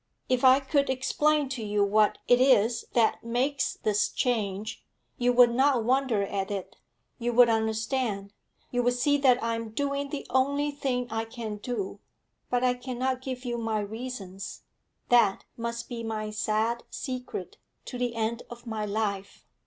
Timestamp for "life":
18.87-19.45